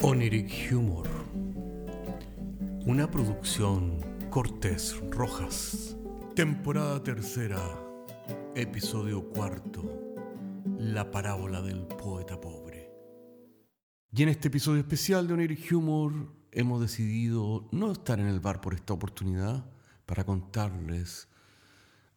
[0.00, 1.08] Oniric Humor.
[2.86, 3.98] Una producción
[4.30, 5.96] Cortés Rojas.
[6.36, 7.60] Temporada tercera,
[8.54, 9.82] episodio cuarto.
[10.78, 12.92] La parábola del poeta pobre.
[14.12, 18.60] Y en este episodio especial de Oniric Humor hemos decidido no estar en el bar
[18.60, 19.68] por esta oportunidad
[20.06, 21.28] para contarles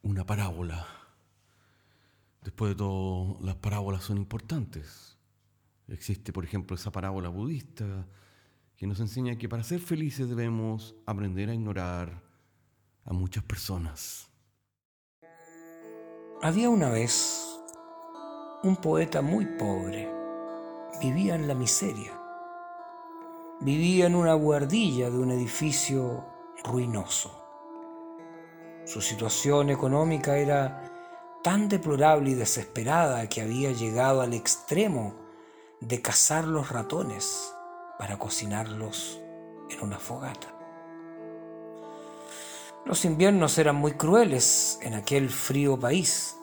[0.04, 0.86] una parábola.
[2.44, 5.18] Después de todo, las parábolas son importantes.
[5.92, 8.08] Existe, por ejemplo, esa parábola budista
[8.78, 12.24] que nos enseña que para ser felices debemos aprender a ignorar
[13.04, 14.30] a muchas personas.
[16.42, 17.60] Había una vez
[18.64, 20.10] un poeta muy pobre.
[21.02, 22.14] Vivía en la miseria.
[23.60, 26.26] Vivía en una guardilla de un edificio
[26.64, 27.38] ruinoso.
[28.86, 30.90] Su situación económica era
[31.44, 35.21] tan deplorable y desesperada que había llegado al extremo
[35.82, 37.54] de cazar los ratones
[37.98, 39.20] para cocinarlos
[39.70, 40.48] en una fogata.
[42.86, 46.38] Los inviernos eran muy crueles en aquel frío país,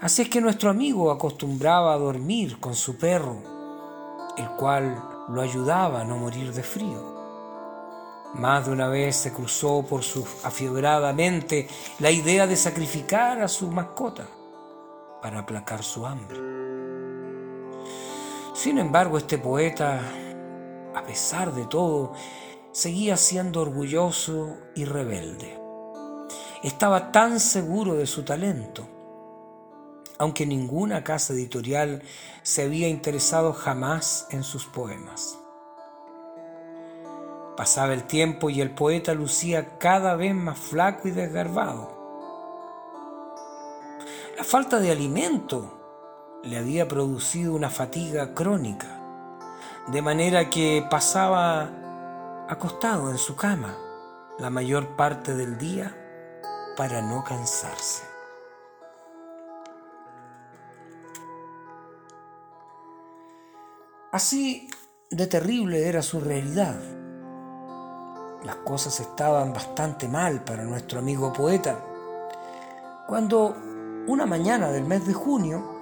[0.00, 3.38] así es que nuestro amigo acostumbraba a dormir con su perro,
[4.36, 7.14] el cual lo ayudaba a no morir de frío.
[8.34, 11.68] Más de una vez se cruzó por su afiebrada mente
[12.00, 14.26] la idea de sacrificar a su mascota
[15.22, 16.73] para aplacar su hambre.
[18.64, 20.00] Sin embargo, este poeta,
[20.94, 22.14] a pesar de todo,
[22.72, 25.60] seguía siendo orgulloso y rebelde.
[26.62, 28.88] Estaba tan seguro de su talento,
[30.16, 32.02] aunque ninguna casa editorial
[32.42, 35.38] se había interesado jamás en sus poemas.
[37.58, 41.90] Pasaba el tiempo y el poeta lucía cada vez más flaco y desgarbado.
[44.38, 45.83] La falta de alimento
[46.44, 49.00] le había producido una fatiga crónica,
[49.88, 51.70] de manera que pasaba
[52.48, 53.76] acostado en su cama
[54.38, 55.96] la mayor parte del día
[56.76, 58.04] para no cansarse.
[64.12, 64.68] Así
[65.10, 66.76] de terrible era su realidad.
[68.44, 71.82] Las cosas estaban bastante mal para nuestro amigo poeta,
[73.08, 73.56] cuando
[74.06, 75.73] una mañana del mes de junio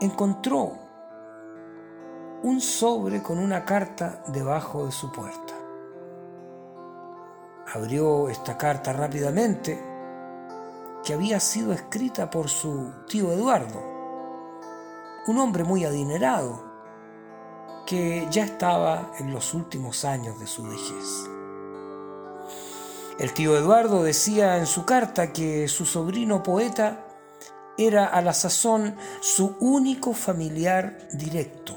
[0.00, 0.72] encontró
[2.42, 5.54] un sobre con una carta debajo de su puerta.
[7.74, 9.82] Abrió esta carta rápidamente,
[11.04, 13.82] que había sido escrita por su tío Eduardo,
[15.26, 16.64] un hombre muy adinerado,
[17.86, 21.30] que ya estaba en los últimos años de su vejez.
[23.18, 27.05] El tío Eduardo decía en su carta que su sobrino poeta
[27.78, 31.76] era a la sazón su único familiar directo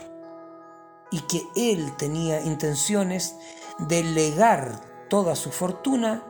[1.11, 3.35] y que él tenía intenciones
[3.79, 6.23] de legar toda su fortuna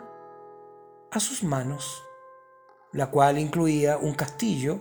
[1.11, 2.03] a sus manos,
[2.91, 4.79] la cual incluía un castillo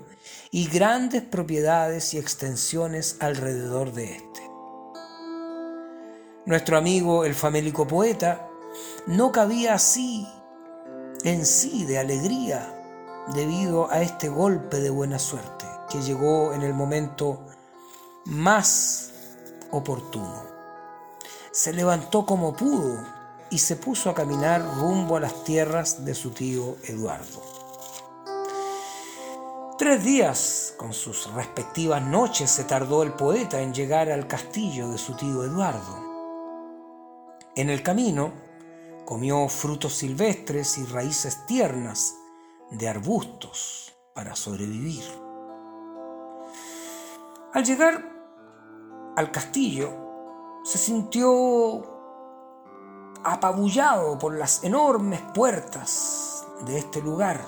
[0.50, 4.42] y grandes propiedades y extensiones alrededor de éste.
[6.46, 8.48] Nuestro amigo el famélico poeta
[9.06, 10.26] no cabía así
[11.24, 12.77] en sí de alegría
[13.34, 17.40] debido a este golpe de buena suerte que llegó en el momento
[18.24, 19.10] más
[19.70, 20.42] oportuno.
[21.50, 22.98] Se levantó como pudo
[23.50, 27.42] y se puso a caminar rumbo a las tierras de su tío Eduardo.
[29.78, 34.98] Tres días con sus respectivas noches se tardó el poeta en llegar al castillo de
[34.98, 36.08] su tío Eduardo.
[37.54, 38.32] En el camino
[39.04, 42.17] comió frutos silvestres y raíces tiernas
[42.70, 45.04] de arbustos para sobrevivir.
[47.54, 48.04] Al llegar
[49.16, 51.98] al castillo, se sintió
[53.24, 57.40] apabullado por las enormes puertas de este lugar.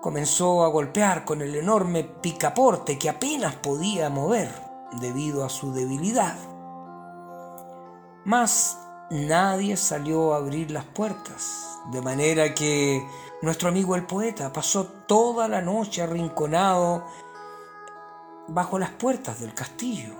[0.00, 4.50] Comenzó a golpear con el enorme picaporte que apenas podía mover
[5.00, 6.36] debido a su debilidad.
[8.24, 8.78] Mas
[9.12, 13.06] nadie salió a abrir las puertas, de manera que
[13.42, 17.04] nuestro amigo el poeta pasó toda la noche arrinconado
[18.48, 20.14] bajo las puertas del castillo,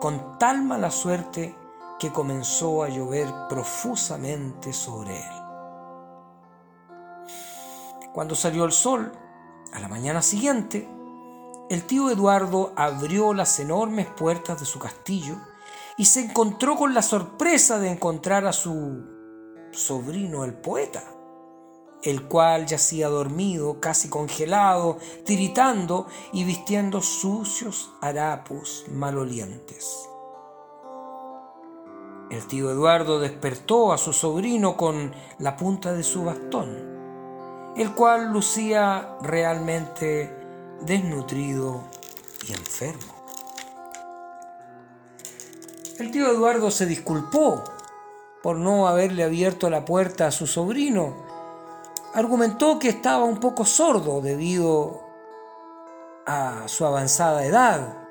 [0.00, 1.56] con tal mala suerte
[1.98, 5.42] que comenzó a llover profusamente sobre él.
[8.14, 9.12] Cuando salió el sol,
[9.72, 10.88] a la mañana siguiente,
[11.68, 15.36] el tío Eduardo abrió las enormes puertas de su castillo
[15.98, 19.04] y se encontró con la sorpresa de encontrar a su
[19.72, 21.02] sobrino el poeta,
[22.04, 30.08] el cual yacía dormido, casi congelado, tiritando y vistiendo sucios harapos malolientes.
[32.30, 38.32] El tío Eduardo despertó a su sobrino con la punta de su bastón, el cual
[38.32, 40.32] lucía realmente
[40.82, 41.82] desnutrido
[42.46, 43.17] y enfermo.
[45.98, 47.64] El tío Eduardo se disculpó
[48.40, 51.16] por no haberle abierto la puerta a su sobrino.
[52.14, 55.02] Argumentó que estaba un poco sordo debido
[56.24, 58.06] a su avanzada edad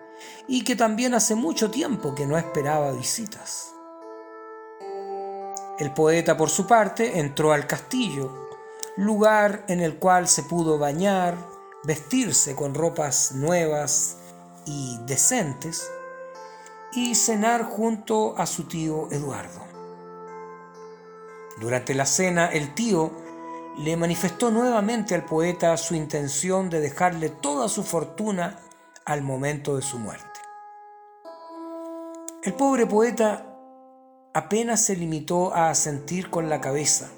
[0.49, 3.71] y que también hace mucho tiempo que no esperaba visitas.
[5.79, 8.49] El poeta, por su parte, entró al castillo,
[8.97, 11.37] lugar en el cual se pudo bañar,
[11.85, 14.17] vestirse con ropas nuevas
[14.65, 15.89] y decentes,
[16.97, 19.61] y cenar junto a su tío Eduardo.
[21.61, 23.11] Durante la cena, el tío
[23.77, 28.59] le manifestó nuevamente al poeta su intención de dejarle toda su fortuna
[29.05, 30.25] al momento de su muerte.
[32.41, 33.45] El pobre poeta
[34.33, 37.11] apenas se limitó a asentir con la cabeza,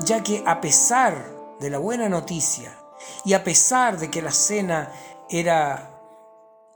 [0.00, 1.14] ya que a pesar
[1.60, 2.76] de la buena noticia
[3.24, 4.90] y a pesar de que la cena
[5.30, 5.92] era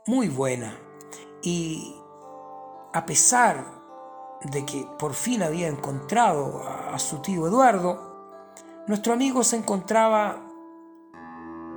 [0.07, 0.77] muy buena
[1.43, 1.97] y
[2.93, 3.65] a pesar
[4.43, 8.11] de que por fin había encontrado a, su tío Eduardo,
[8.87, 10.41] nuestro amigo se encontraba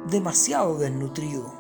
[0.07, 1.53] demasiado desnutrido.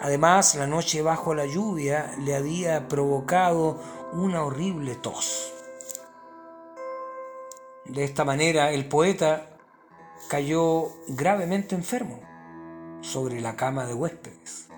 [0.00, 3.78] Además, la noche bajo la lluvia le había provocado
[4.12, 5.52] una horrible tos.
[7.86, 9.56] De esta manera, el poeta
[10.28, 12.20] cayó gravemente enfermo
[13.00, 14.68] sobre la cama de huéspedes,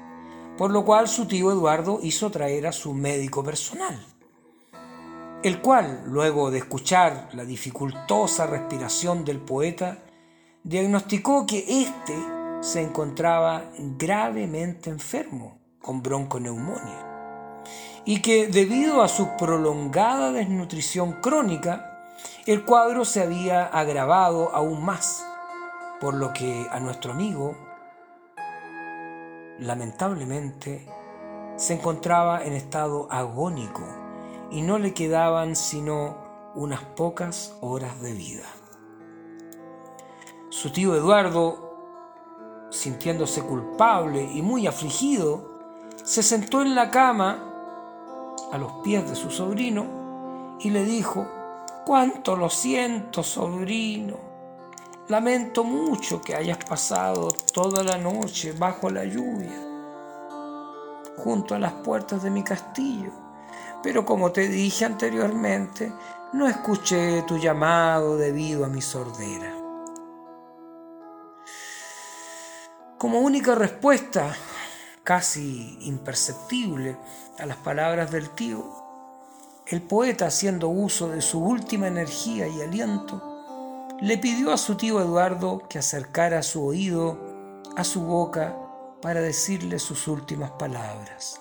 [0.56, 3.98] por lo cual su tío Eduardo hizo traer a su médico personal,
[5.42, 9.98] el cual, luego de escuchar la dificultosa respiración del poeta,
[10.62, 12.16] diagnosticó que éste
[12.60, 17.06] se encontraba gravemente enfermo con bronconeumonía
[18.04, 22.08] y que debido a su prolongada desnutrición crónica,
[22.46, 25.26] el cuadro se había agravado aún más,
[26.00, 27.56] por lo que a nuestro amigo,
[29.58, 30.86] lamentablemente,
[31.56, 33.82] se encontraba en estado agónico
[34.50, 36.16] y no le quedaban sino
[36.54, 38.44] unas pocas horas de vida.
[40.50, 45.56] Su tío Eduardo, sintiéndose culpable y muy afligido,
[46.02, 47.52] se sentó en la cama
[48.52, 51.26] a los pies de su sobrino y le dijo,
[51.84, 54.25] cuánto lo siento, sobrino.
[55.08, 59.56] Lamento mucho que hayas pasado toda la noche bajo la lluvia,
[61.16, 63.12] junto a las puertas de mi castillo.
[63.84, 65.92] Pero como te dije anteriormente,
[66.32, 69.54] no escuché tu llamado debido a mi sordera.
[72.98, 74.34] Como única respuesta,
[75.04, 76.96] casi imperceptible
[77.38, 78.64] a las palabras del tío,
[79.68, 83.35] el poeta, haciendo uso de su última energía y aliento,
[84.00, 87.18] le pidió a su tío Eduardo que acercara su oído
[87.76, 88.56] a su boca
[89.00, 91.40] para decirle sus últimas palabras.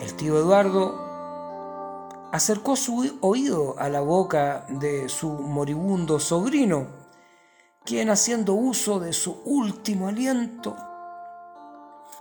[0.00, 6.86] El tío Eduardo acercó su oído a la boca de su moribundo sobrino,
[7.84, 10.76] quien haciendo uso de su último aliento,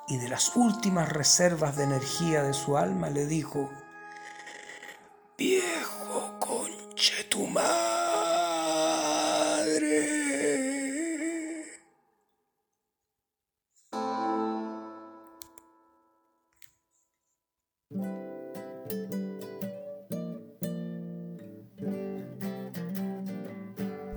[0.08, 3.70] y de las últimas reservas de energía de su alma le dijo,
[5.38, 7.24] Viejo conche